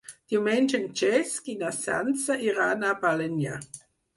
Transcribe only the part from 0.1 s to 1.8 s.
Diumenge en Cesc i na